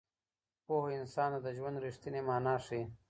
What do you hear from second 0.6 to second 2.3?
پوهه انسان ته د ژوند رښتينې